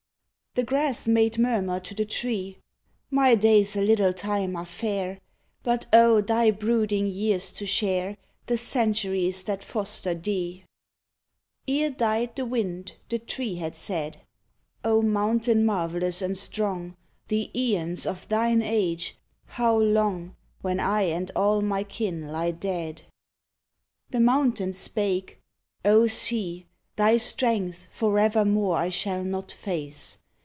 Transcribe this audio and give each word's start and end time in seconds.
The 0.53 0.65
grass 0.65 1.07
made 1.07 1.37
murmur 1.37 1.79
to 1.79 1.93
the 1.95 2.03
tree: 2.03 2.57
"My 3.09 3.35
days 3.35 3.77
a 3.77 3.81
little 3.81 4.11
time 4.11 4.57
are 4.57 4.65
fair; 4.65 5.21
But 5.63 5.85
oh! 5.93 6.19
thy 6.19 6.51
brooding 6.51 7.07
years 7.07 7.53
to 7.53 7.65
share— 7.65 8.17
The 8.47 8.57
centuries 8.57 9.45
that 9.45 9.63
foster 9.63 10.13
thee!" 10.13 10.65
25 11.65 11.67
"THE 11.67 11.71
EVJNESCEN'T 11.73 11.83
Ere 11.83 11.89
died 11.91 12.35
the 12.35 12.45
wind 12.45 12.95
the 13.07 13.19
tree 13.19 13.55
had 13.55 13.77
said: 13.77 14.17
"O 14.83 15.01
mountain 15.01 15.63
marvellous 15.65 16.21
and 16.21 16.37
strong, 16.37 16.97
The 17.29 17.49
aeons 17.57 18.05
of 18.05 18.27
thine 18.27 18.61
age— 18.61 19.15
how 19.57 19.77
long, 19.77 20.35
When 20.61 20.81
I 20.81 21.03
and 21.03 21.31
all 21.33 21.61
my 21.61 21.85
kin 21.85 22.27
lie 22.27 22.51
dead 22.51 23.03
I" 23.07 23.11
The 24.09 24.19
mountain 24.19 24.73
spake: 24.73 25.39
"O 25.85 26.07
sea! 26.07 26.67
thy 26.97 27.15
strength 27.15 27.87
Forevermore 27.89 28.75
I 28.75 28.89
shall 28.89 29.23
not 29.23 29.49
face. 29.49 30.17